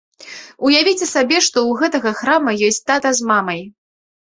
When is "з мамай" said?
3.21-3.65